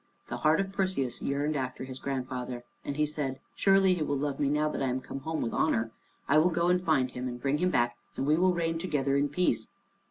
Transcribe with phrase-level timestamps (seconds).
[0.29, 4.39] The heart of Perseus yearned after his grandfather, and he said, "Surely he will love
[4.39, 5.91] me now that I am come home with honor.
[6.27, 9.15] I will go and find him and bring him back, and we will reign together
[9.15, 9.67] in peace."